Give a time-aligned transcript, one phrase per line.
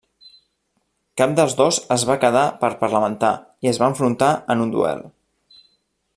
[1.21, 3.33] Cap dels dos es va quedar per parlamentar,
[3.67, 5.07] i es va enfrontar en un duel.